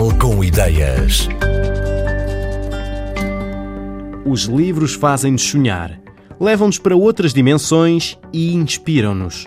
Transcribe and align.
Portugal 0.00 0.18
com 0.18 0.42
ideias. 0.42 1.28
Os 4.24 4.44
livros 4.44 4.94
fazem-nos 4.94 5.42
sonhar, 5.42 6.00
levam-nos 6.40 6.78
para 6.78 6.96
outras 6.96 7.34
dimensões 7.34 8.16
e 8.32 8.54
inspiram-nos. 8.54 9.46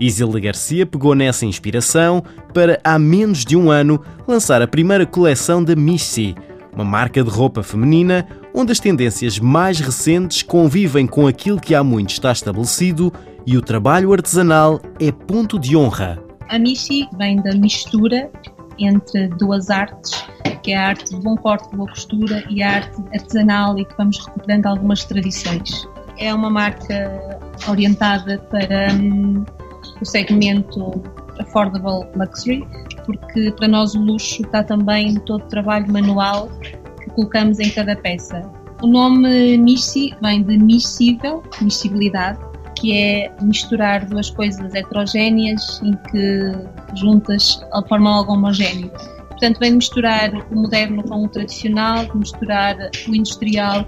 Isilda 0.00 0.40
Garcia 0.40 0.84
pegou 0.84 1.14
nessa 1.14 1.46
inspiração 1.46 2.24
para, 2.52 2.80
há 2.82 2.98
menos 2.98 3.44
de 3.44 3.56
um 3.56 3.70
ano, 3.70 4.02
lançar 4.26 4.60
a 4.60 4.66
primeira 4.66 5.06
coleção 5.06 5.62
da 5.62 5.76
Missy, 5.76 6.34
uma 6.74 6.84
marca 6.84 7.22
de 7.22 7.30
roupa 7.30 7.62
feminina 7.62 8.26
onde 8.52 8.72
as 8.72 8.80
tendências 8.80 9.38
mais 9.38 9.78
recentes 9.78 10.42
convivem 10.42 11.06
com 11.06 11.28
aquilo 11.28 11.60
que 11.60 11.76
há 11.76 11.84
muito 11.84 12.10
está 12.10 12.32
estabelecido 12.32 13.12
e 13.46 13.56
o 13.56 13.62
trabalho 13.62 14.12
artesanal 14.12 14.80
é 14.98 15.12
ponto 15.12 15.60
de 15.60 15.76
honra. 15.76 16.20
A 16.48 16.58
Missy 16.58 17.08
vem 17.16 17.36
da 17.36 17.54
mistura 17.54 18.30
entre 18.78 19.28
duas 19.28 19.70
artes, 19.70 20.24
que 20.62 20.72
é 20.72 20.76
a 20.76 20.88
arte 20.88 21.14
de 21.14 21.20
bom 21.20 21.36
corte, 21.36 21.74
boa 21.74 21.88
costura 21.88 22.44
e 22.48 22.62
a 22.62 22.76
arte 22.76 23.02
artesanal 23.14 23.78
e 23.78 23.84
que 23.84 23.94
vamos 23.96 24.24
recuperando 24.26 24.66
algumas 24.66 25.04
tradições. 25.04 25.86
É 26.18 26.32
uma 26.32 26.50
marca 26.50 27.40
orientada 27.68 28.38
para 28.50 28.92
hum, 28.94 29.44
o 30.00 30.04
segmento 30.04 31.02
affordable 31.38 32.06
luxury, 32.14 32.66
porque 33.04 33.50
para 33.52 33.68
nós 33.68 33.94
o 33.94 34.00
luxo 34.00 34.42
está 34.42 34.62
também 34.62 35.14
todo 35.20 35.42
o 35.42 35.48
trabalho 35.48 35.90
manual 35.90 36.48
que 37.00 37.10
colocamos 37.10 37.58
em 37.58 37.70
cada 37.70 37.96
peça. 37.96 38.42
O 38.82 38.86
nome 38.86 39.56
Missi 39.58 40.14
vem 40.20 40.42
de 40.42 40.58
miscível, 40.58 41.42
miscibilidade, 41.60 42.38
que 42.82 42.98
é 42.98 43.32
misturar 43.40 44.04
duas 44.06 44.28
coisas 44.28 44.74
heterogéneas 44.74 45.80
em 45.84 45.92
que 46.10 46.96
juntas 46.96 47.64
formam 47.88 48.14
algo 48.14 48.32
homogéneo. 48.32 48.90
Portanto, 49.28 49.60
vem 49.60 49.74
misturar 49.74 50.34
o 50.50 50.56
moderno 50.56 51.04
com 51.04 51.24
o 51.24 51.28
tradicional, 51.28 52.04
misturar 52.12 52.76
o 53.08 53.14
industrial 53.14 53.86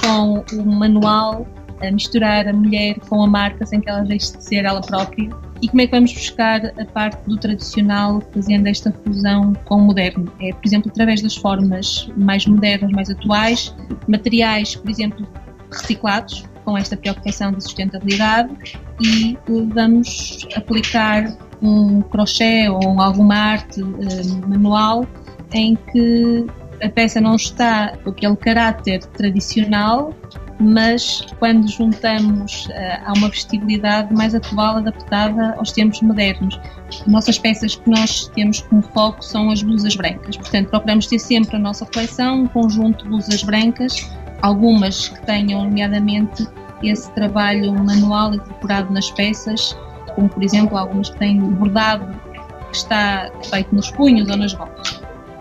com 0.00 0.44
o 0.56 0.66
manual, 0.66 1.46
misturar 1.92 2.48
a 2.48 2.52
mulher 2.52 2.98
com 3.08 3.22
a 3.22 3.26
marca 3.28 3.64
sem 3.64 3.80
que 3.80 3.88
ela 3.88 4.02
deixe 4.02 4.36
de 4.36 4.44
ser 4.44 4.64
ela 4.64 4.80
própria. 4.80 5.30
E 5.60 5.68
como 5.68 5.80
é 5.80 5.86
que 5.86 5.92
vamos 5.92 6.12
buscar 6.12 6.66
a 6.66 6.84
parte 6.86 7.22
do 7.28 7.36
tradicional 7.36 8.20
fazendo 8.34 8.66
esta 8.66 8.92
fusão 9.04 9.52
com 9.66 9.76
o 9.76 9.80
moderno? 9.82 10.32
É, 10.40 10.52
por 10.52 10.66
exemplo, 10.66 10.90
através 10.90 11.22
das 11.22 11.36
formas 11.36 12.10
mais 12.16 12.44
modernas, 12.46 12.90
mais 12.90 13.08
atuais, 13.08 13.72
materiais, 14.08 14.74
por 14.74 14.90
exemplo, 14.90 15.26
reciclados, 15.70 16.44
com 16.64 16.76
esta 16.76 16.96
preocupação 16.96 17.52
de 17.52 17.62
sustentabilidade 17.62 18.52
e 19.00 19.36
vamos 19.74 20.46
aplicar 20.56 21.24
um 21.60 22.02
crochê 22.02 22.68
ou 22.68 23.00
alguma 23.00 23.34
arte 23.34 23.80
eh, 23.80 24.48
manual 24.48 25.06
em 25.52 25.76
que 25.76 26.46
a 26.82 26.88
peça 26.88 27.20
não 27.20 27.36
está 27.36 27.96
com 27.98 28.10
aquele 28.10 28.36
caráter 28.36 29.04
tradicional, 29.06 30.12
mas 30.58 31.26
quando 31.38 31.68
juntamos 31.68 32.66
uh, 32.66 32.72
há 33.04 33.12
uma 33.16 33.28
vestibilidade 33.28 34.12
mais 34.12 34.34
atual, 34.34 34.76
adaptada 34.76 35.54
aos 35.56 35.72
tempos 35.72 36.00
modernos. 36.02 36.58
Nossas 37.06 37.38
peças 37.38 37.76
que 37.76 37.88
nós 37.88 38.28
temos 38.34 38.60
como 38.62 38.82
foco 38.82 39.24
são 39.24 39.50
as 39.50 39.62
blusas 39.62 39.94
brancas, 39.96 40.36
portanto 40.36 40.70
procuramos 40.70 41.06
ter 41.06 41.18
sempre 41.18 41.56
a 41.56 41.58
nossa 41.58 41.86
coleção 41.86 42.42
um 42.42 42.46
conjunto 42.48 43.04
de 43.04 43.10
blusas 43.10 43.42
brancas 43.42 44.10
algumas 44.42 45.08
que 45.08 45.24
tenham, 45.24 45.64
nomeadamente, 45.64 46.46
esse 46.82 47.10
trabalho 47.12 47.72
manual 47.72 48.34
incorporado 48.34 48.92
nas 48.92 49.10
peças, 49.10 49.76
como 50.14 50.28
por 50.28 50.42
exemplo 50.42 50.76
algumas 50.76 51.10
que 51.10 51.18
têm 51.18 51.38
bordado 51.38 52.12
que 52.70 52.76
está 52.76 53.30
feito 53.44 53.74
nos 53.74 53.90
punhos 53.90 54.28
ou 54.28 54.36
nas 54.36 54.52
golas. 54.52 55.00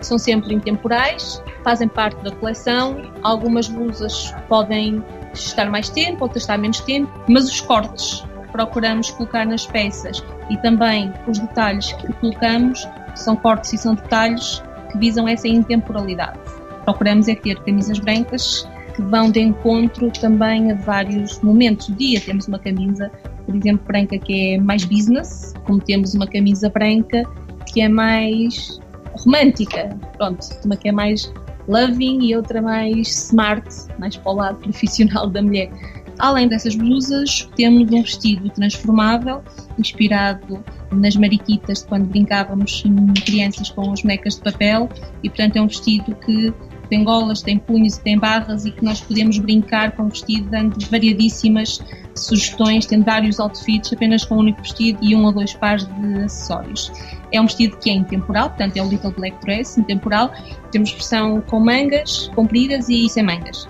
São 0.00 0.18
sempre 0.18 0.54
intemporais, 0.54 1.42
fazem 1.62 1.88
parte 1.88 2.22
da 2.24 2.32
coleção. 2.32 3.02
Algumas 3.22 3.68
blusas 3.68 4.34
podem 4.48 5.02
estar 5.32 5.70
mais 5.70 5.88
tempo, 5.88 6.24
outras 6.24 6.42
estar 6.42 6.58
menos 6.58 6.80
tempo, 6.80 7.10
mas 7.28 7.44
os 7.48 7.60
cortes 7.60 8.24
que 8.42 8.48
procuramos 8.52 9.10
colocar 9.10 9.46
nas 9.46 9.64
peças 9.64 10.22
e 10.50 10.56
também 10.58 11.12
os 11.26 11.38
detalhes 11.38 11.92
que 11.92 12.12
colocamos 12.14 12.86
são 13.14 13.36
cortes 13.36 13.72
e 13.72 13.78
são 13.78 13.94
detalhes 13.94 14.62
que 14.90 14.98
visam 14.98 15.26
essa 15.28 15.48
intemporalidade. 15.48 16.38
Procuramos 16.84 17.28
é 17.28 17.36
ter 17.36 17.60
camisas 17.60 18.00
brancas 18.00 18.68
que 18.94 19.02
vão 19.02 19.30
de 19.30 19.40
encontro 19.40 20.10
também 20.10 20.70
a 20.70 20.74
vários 20.74 21.40
momentos 21.40 21.88
do 21.88 21.96
dia. 21.96 22.20
Temos 22.20 22.46
uma 22.48 22.58
camisa, 22.58 23.10
por 23.46 23.54
exemplo, 23.54 23.86
branca 23.86 24.18
que 24.18 24.54
é 24.54 24.58
mais 24.58 24.84
business, 24.84 25.54
como 25.64 25.80
temos 25.80 26.14
uma 26.14 26.26
camisa 26.26 26.68
branca 26.68 27.22
que 27.66 27.80
é 27.80 27.88
mais 27.88 28.80
romântica, 29.14 29.96
pronto, 30.16 30.46
uma 30.64 30.76
que 30.76 30.88
é 30.88 30.92
mais 30.92 31.32
loving 31.68 32.20
e 32.22 32.36
outra 32.36 32.60
mais 32.60 33.08
smart, 33.08 33.66
mais 33.98 34.16
para 34.16 34.32
o 34.32 34.34
lado 34.34 34.58
profissional 34.62 35.28
da 35.28 35.42
mulher. 35.42 35.70
Além 36.18 36.46
dessas 36.46 36.76
blusas, 36.76 37.48
temos 37.56 37.90
um 37.90 38.02
vestido 38.02 38.48
transformável, 38.50 39.42
inspirado 39.78 40.62
nas 40.92 41.16
mariquitas 41.16 41.78
de 41.78 41.86
quando 41.86 42.06
brincávamos 42.06 42.84
crianças 43.24 43.70
com 43.70 43.92
as 43.92 44.02
bonecas 44.02 44.36
de 44.36 44.42
papel, 44.42 44.88
e 45.22 45.28
portanto 45.28 45.56
é 45.56 45.62
um 45.62 45.66
vestido 45.66 46.14
que 46.16 46.52
tem 46.88 47.04
golas, 47.04 47.42
tem 47.42 47.58
punhos 47.58 47.96
e 47.96 48.02
tem 48.02 48.18
barras 48.18 48.64
e 48.64 48.70
que 48.70 48.84
nós 48.84 49.00
podemos 49.00 49.38
brincar 49.38 49.92
com 49.92 50.04
o 50.04 50.08
vestido 50.08 50.48
dando 50.50 50.78
variadíssimas 50.86 51.80
sugestões, 52.14 52.86
tendo 52.86 53.04
vários 53.04 53.40
outfits 53.40 53.92
apenas 53.92 54.24
com 54.24 54.36
um 54.36 54.38
único 54.38 54.62
vestido 54.62 54.98
e 55.02 55.14
um 55.14 55.24
ou 55.24 55.32
dois 55.32 55.54
pares 55.54 55.86
de 55.86 56.22
acessórios. 56.22 56.92
É 57.32 57.40
um 57.40 57.44
vestido 57.44 57.76
que 57.78 57.90
é 57.90 57.94
intemporal, 57.94 58.50
portanto 58.50 58.76
é 58.76 58.82
o 58.82 58.88
Little 58.88 59.12
Black 59.12 59.40
Dress, 59.44 59.80
intemporal. 59.80 60.30
Temos 60.70 60.92
versão 60.92 61.40
com 61.42 61.60
mangas 61.60 62.30
compridas 62.34 62.88
e 62.88 63.08
sem 63.08 63.22
mangas. 63.22 63.68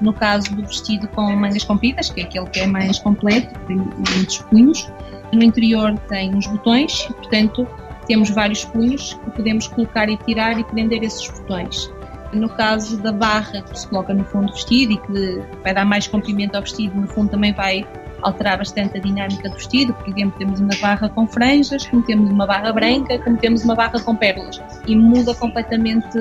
No 0.00 0.12
caso 0.12 0.54
do 0.54 0.62
vestido 0.62 1.08
com 1.08 1.22
mangas 1.36 1.64
compridas, 1.64 2.08
que 2.10 2.20
é 2.20 2.24
aquele 2.24 2.46
que 2.46 2.60
é 2.60 2.66
mais 2.66 2.98
completo, 3.00 3.58
tem 3.66 3.76
muitos 3.76 4.38
punhos, 4.38 4.90
no 5.32 5.42
interior 5.42 5.96
tem 6.08 6.34
uns 6.34 6.46
botões, 6.46 7.02
portanto 7.06 7.66
temos 8.06 8.30
vários 8.30 8.64
punhos 8.64 9.14
que 9.14 9.30
podemos 9.30 9.68
colocar 9.68 10.08
e 10.08 10.16
tirar 10.16 10.58
e 10.58 10.64
prender 10.64 11.02
esses 11.02 11.28
botões. 11.28 11.92
No 12.32 12.48
caso 12.48 12.96
da 12.98 13.12
barra 13.12 13.62
que 13.62 13.78
se 13.78 13.88
coloca 13.88 14.14
no 14.14 14.24
fundo 14.24 14.46
do 14.46 14.52
vestido 14.52 14.92
e 14.92 14.96
que 14.98 15.42
vai 15.62 15.74
dar 15.74 15.84
mais 15.84 16.06
comprimento 16.06 16.54
ao 16.54 16.62
vestido, 16.62 16.94
no 16.98 17.08
fundo 17.08 17.30
também 17.30 17.52
vai 17.52 17.86
alterar 18.22 18.58
bastante 18.58 18.98
a 18.98 19.00
dinâmica 19.00 19.48
do 19.48 19.54
vestido. 19.54 19.92
Por 19.94 20.08
exemplo, 20.08 20.38
temos 20.38 20.60
uma 20.60 20.74
barra 20.80 21.08
com 21.08 21.26
franjas, 21.26 21.86
como 21.86 22.02
temos 22.02 22.30
uma 22.30 22.46
barra 22.46 22.72
branca, 22.72 23.18
como 23.18 23.36
temos 23.36 23.64
uma 23.64 23.74
barra 23.74 23.98
com 24.00 24.14
pérolas 24.14 24.60
e 24.86 24.94
muda 24.94 25.34
completamente 25.34 26.18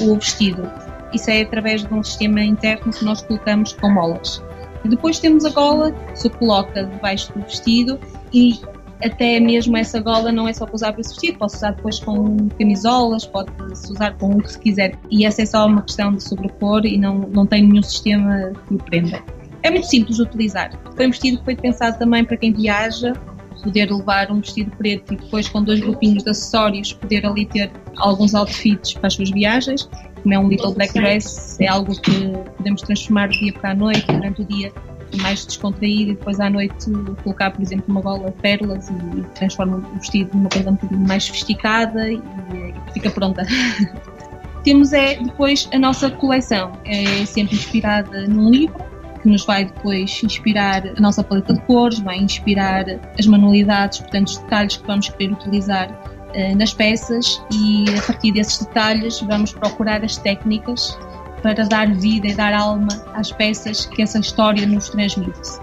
o 0.00 0.14
vestido. 0.14 0.70
Isso 1.12 1.30
é 1.30 1.42
através 1.42 1.84
de 1.84 1.92
um 1.92 2.02
sistema 2.02 2.42
interno 2.42 2.92
que 2.92 3.04
nós 3.04 3.22
colocamos 3.22 3.72
com 3.74 3.90
molas. 3.90 4.42
Depois 4.84 5.18
temos 5.18 5.44
a 5.44 5.50
gola 5.50 5.92
que 5.92 6.18
se 6.18 6.28
coloca 6.28 6.84
debaixo 6.84 7.32
do 7.32 7.40
vestido 7.40 7.98
e 8.32 8.60
até 9.02 9.38
mesmo 9.40 9.76
essa 9.76 10.00
gola 10.00 10.32
não 10.32 10.48
é 10.48 10.52
só 10.52 10.66
para 10.66 10.74
usar 10.74 10.92
para 10.92 11.02
vestido, 11.02 11.38
pode 11.38 11.54
usar 11.54 11.72
depois 11.72 11.98
com 12.00 12.48
camisolas, 12.58 13.26
pode-se 13.26 13.92
usar 13.92 14.16
com 14.18 14.30
o 14.30 14.42
que 14.42 14.52
se 14.52 14.58
quiser. 14.58 14.98
E 15.10 15.24
essa 15.24 15.42
é 15.42 15.46
só 15.46 15.66
uma 15.66 15.82
questão 15.82 16.14
de 16.14 16.22
sobrepor 16.22 16.84
e 16.84 16.96
não, 16.98 17.18
não 17.18 17.46
tem 17.46 17.66
nenhum 17.66 17.82
sistema 17.82 18.52
que 18.66 18.74
o 18.74 18.78
prenda. 18.78 19.22
É 19.62 19.70
muito 19.70 19.86
simples 19.86 20.16
de 20.16 20.22
utilizar. 20.22 20.70
Foi 20.94 21.06
um 21.06 21.10
vestido 21.10 21.38
que 21.38 21.44
foi 21.44 21.56
pensado 21.56 21.98
também 21.98 22.24
para 22.24 22.36
quem 22.36 22.52
viaja, 22.52 23.14
poder 23.62 23.90
levar 23.90 24.30
um 24.30 24.40
vestido 24.40 24.70
preto 24.76 25.14
e 25.14 25.16
depois 25.16 25.48
com 25.48 25.62
dois 25.62 25.80
grupinhos 25.80 26.22
de 26.22 26.30
acessórios 26.30 26.92
poder 26.92 27.24
ali 27.24 27.46
ter 27.46 27.72
alguns 27.96 28.34
outfits 28.34 28.92
para 28.94 29.06
as 29.06 29.14
suas 29.14 29.30
viagens. 29.30 29.88
Como 30.22 30.34
é 30.34 30.38
um 30.38 30.48
Little 30.48 30.74
Black 30.74 30.92
Dress, 30.92 31.56
é 31.60 31.66
algo 31.66 31.98
que 32.00 32.32
podemos 32.56 32.82
transformar 32.82 33.28
do 33.28 33.38
dia 33.38 33.52
para 33.52 33.70
a 33.70 33.74
noite, 33.74 34.06
durante 34.06 34.42
o 34.42 34.44
dia 34.44 34.72
mais 35.20 35.44
descontraído 35.44 36.12
e 36.12 36.14
depois 36.14 36.40
à 36.40 36.50
noite 36.50 36.90
colocar, 37.22 37.50
por 37.50 37.62
exemplo, 37.62 37.84
uma 37.88 38.00
gola 38.00 38.30
de 38.30 38.36
pérolas 38.38 38.88
e 38.88 39.22
transforma 39.34 39.76
o 39.76 39.98
vestido 39.98 40.30
numa 40.34 40.48
coisa 40.48 40.70
um 40.70 40.74
bocadinho 40.74 41.08
mais 41.08 41.24
sofisticada 41.24 42.10
e, 42.10 42.16
e 42.16 42.92
fica 42.92 43.10
pronta. 43.10 43.46
Temos 44.64 44.94
é 44.94 45.16
depois 45.16 45.68
a 45.74 45.78
nossa 45.78 46.10
coleção, 46.10 46.72
é 46.86 47.26
sempre 47.26 47.54
inspirada 47.54 48.26
num 48.26 48.50
livro 48.50 48.82
que 49.24 49.28
nos 49.28 49.44
vai 49.44 49.64
depois 49.64 50.22
inspirar 50.22 50.86
a 50.86 51.00
nossa 51.00 51.22
paleta 51.24 51.54
de 51.54 51.60
cores, 51.62 51.98
vai 51.98 52.18
inspirar 52.18 52.84
as 53.18 53.26
manualidades, 53.26 54.00
portanto 54.00 54.28
os 54.28 54.38
detalhes 54.38 54.76
que 54.76 54.86
vamos 54.86 55.08
querer 55.08 55.32
utilizar 55.32 55.90
uh, 55.90 56.56
nas 56.56 56.74
peças 56.74 57.42
e 57.50 57.84
a 57.98 58.02
partir 58.02 58.32
desses 58.32 58.58
detalhes 58.64 59.20
vamos 59.22 59.52
procurar 59.52 60.04
as 60.04 60.16
técnicas 60.18 60.98
para 61.44 61.62
dar 61.66 61.92
vida 61.92 62.28
e 62.28 62.34
dar 62.34 62.54
alma 62.54 62.88
às 63.12 63.30
peças 63.30 63.84
que 63.84 64.00
essa 64.00 64.18
história 64.18 64.66
nos 64.66 64.88
transmite. 64.88 65.60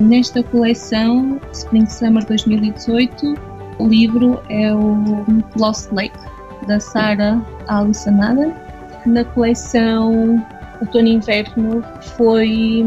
Nesta 0.00 0.42
coleção, 0.42 1.38
Spring 1.52 1.84
Summer 1.84 2.24
2018, 2.24 3.34
o 3.78 3.86
livro 3.86 4.40
é 4.48 4.74
o 4.74 4.96
Lost 5.58 5.92
Lake, 5.92 6.18
da 6.66 6.80
Sarah 6.80 7.38
Alisanada. 7.68 8.50
Na 9.04 9.22
coleção 9.22 10.42
Outono 10.80 11.08
e 11.08 11.12
Inverno 11.16 11.84
foi 12.16 12.82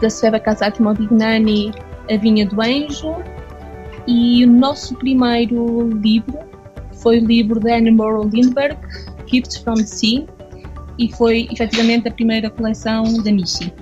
da 0.00 0.08
Sveva 0.08 0.38
Kazaki 0.38 0.80
Modignani, 0.80 1.72
A 2.08 2.16
Vinha 2.16 2.46
do 2.46 2.62
Anjo. 2.62 3.16
E 4.06 4.44
o 4.44 4.48
nosso 4.48 4.94
primeiro 4.94 5.90
livro 6.00 6.38
foi 7.02 7.18
o 7.18 7.26
livro 7.26 7.58
de 7.58 7.72
Anne 7.72 7.90
Morrow 7.90 8.28
Lindbergh, 8.32 8.78
Gifts 9.26 9.56
from 9.56 9.74
the 9.74 9.82
Sea, 9.82 10.37
e 10.98 11.12
foi 11.12 11.48
efetivamente 11.50 12.08
a 12.08 12.10
primeira 12.10 12.50
coleção 12.50 13.04
da 13.22 13.32
Michi. 13.32 13.72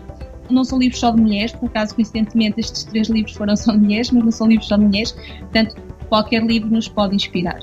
Não 0.50 0.62
são 0.62 0.78
livros 0.78 1.00
só 1.00 1.10
de 1.10 1.20
mulheres, 1.20 1.52
por 1.52 1.66
acaso, 1.66 1.94
coincidentemente, 1.94 2.60
estes 2.60 2.84
três 2.84 3.08
livros 3.08 3.34
foram 3.34 3.56
só 3.56 3.72
de 3.72 3.78
mulheres, 3.78 4.10
mas 4.10 4.24
não 4.24 4.30
são 4.30 4.46
livros 4.46 4.68
só 4.68 4.76
de 4.76 4.84
mulheres, 4.84 5.12
portanto, 5.40 5.76
qualquer 6.08 6.44
livro 6.44 6.70
nos 6.70 6.88
pode 6.88 7.16
inspirar. 7.16 7.58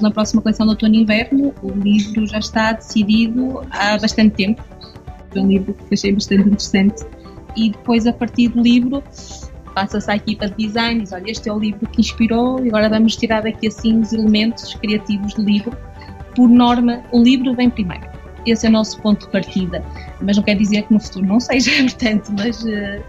Na 0.00 0.10
próxima 0.10 0.42
coleção 0.42 0.66
de 0.66 0.72
outono 0.72 0.94
e 0.94 0.98
inverno, 0.98 1.54
o 1.62 1.70
livro 1.70 2.26
já 2.26 2.38
está 2.38 2.72
decidido 2.72 3.62
há 3.70 3.96
bastante 3.96 4.34
tempo. 4.34 4.62
Foi 5.30 5.40
um 5.40 5.48
livro 5.48 5.74
que 5.74 5.94
achei 5.94 6.12
bastante 6.12 6.42
interessante. 6.42 7.02
E 7.56 7.70
depois, 7.70 8.06
a 8.06 8.12
partir 8.12 8.48
do 8.48 8.60
livro, 8.60 9.02
passa-se 9.74 10.10
à 10.10 10.16
equipa 10.16 10.48
de 10.48 10.66
design, 10.66 11.00
diz, 11.00 11.12
olha, 11.12 11.30
este 11.30 11.48
é 11.48 11.52
o 11.52 11.58
livro 11.58 11.86
que 11.88 12.00
inspirou 12.00 12.62
e 12.64 12.68
agora 12.68 12.90
vamos 12.90 13.16
tirar 13.16 13.42
daqui 13.42 13.68
assim 13.68 14.00
os 14.00 14.12
elementos 14.12 14.74
criativos 14.74 15.32
do 15.32 15.42
livro. 15.42 15.74
Por 16.34 16.48
norma, 16.48 17.02
o 17.10 17.22
livro 17.22 17.54
vem 17.54 17.70
primeiro. 17.70 18.15
Esse 18.46 18.66
é 18.66 18.68
o 18.68 18.72
nosso 18.72 19.00
ponto 19.00 19.26
de 19.26 19.32
partida. 19.32 19.84
Mas 20.20 20.36
não 20.36 20.42
quer 20.42 20.56
dizer 20.56 20.82
que 20.82 20.94
no 20.94 21.00
futuro 21.00 21.26
não 21.26 21.40
seja, 21.40 21.70
portanto, 21.82 22.32
mas 22.36 22.62
uh, 22.62 23.02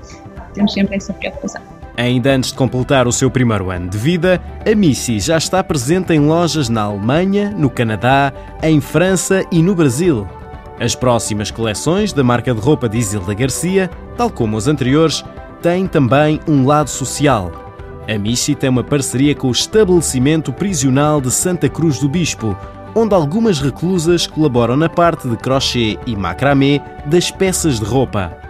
temos 0.53 0.73
sempre 0.73 0.95
essa 0.95 1.13
preocupação. 1.13 1.61
Ainda 1.95 2.31
antes 2.31 2.51
de 2.51 2.57
completar 2.57 3.07
o 3.07 3.11
seu 3.11 3.29
primeiro 3.29 3.71
ano 3.71 3.89
de 3.89 3.97
vida, 3.97 4.39
a 4.63 4.75
Missy 4.75 5.19
já 5.19 5.35
está 5.37 5.63
presente 5.63 6.13
em 6.13 6.19
lojas 6.19 6.69
na 6.69 6.83
Alemanha, 6.83 7.49
no 7.49 7.71
Canadá, 7.71 8.31
em 8.61 8.79
França 8.79 9.43
e 9.51 9.63
no 9.63 9.73
Brasil. 9.73 10.27
As 10.79 10.93
próximas 10.93 11.49
coleções 11.49 12.13
da 12.13 12.23
marca 12.23 12.53
de 12.53 12.61
roupa 12.61 12.87
de 12.87 12.99
Isilda 12.99 13.33
Garcia, 13.33 13.89
tal 14.15 14.29
como 14.29 14.57
as 14.57 14.67
anteriores, 14.67 15.25
têm 15.59 15.87
também 15.87 16.39
um 16.47 16.67
lado 16.67 16.89
social. 16.89 17.51
A 18.07 18.15
Missy 18.17 18.53
tem 18.53 18.69
uma 18.69 18.83
parceria 18.83 19.33
com 19.33 19.47
o 19.47 19.51
estabelecimento 19.51 20.53
prisional 20.53 21.19
de 21.19 21.31
Santa 21.31 21.67
Cruz 21.67 21.97
do 21.99 22.07
Bispo, 22.07 22.55
onde 22.97 23.13
algumas 23.13 23.59
reclusas 23.59 24.25
colaboram 24.25 24.75
na 24.75 24.89
parte 24.89 25.29
de 25.29 25.37
crochê 25.37 25.99
e 26.07 26.15
macramê 26.15 26.81
das 27.05 27.29
peças 27.29 27.79
de 27.79 27.85
roupa. 27.85 28.46